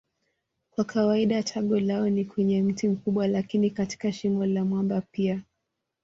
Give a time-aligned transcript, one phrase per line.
[0.71, 5.41] Kwa kawaida tago lao ni kwenye mti mkubwa lakini katika shimo la mwamba pia.